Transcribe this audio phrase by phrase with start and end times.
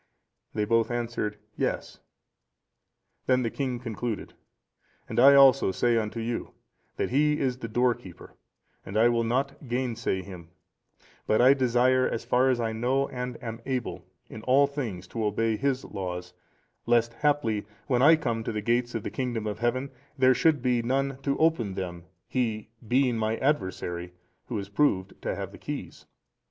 [0.55, 1.99] They both answered, "Yes."
[3.27, 4.33] Then the king concluded,
[5.07, 6.55] "And I also say unto you,
[6.95, 8.33] that he is the door keeper,
[8.83, 10.49] and I will not gainsay him,
[11.27, 15.23] but I desire, as far as I know and am able, in all things to
[15.23, 16.33] obey his laws,
[16.87, 20.63] lest haply when I come to the gates of the kingdom of Heaven, there should
[20.63, 24.13] be none to open them, he being my adversary
[24.47, 26.07] who is proved to have the keys."